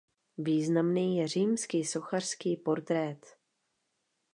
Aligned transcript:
Významný 0.37 1.17
je 1.17 1.27
římský 1.27 1.85
sochařský 1.85 2.57
portrét. 2.57 3.25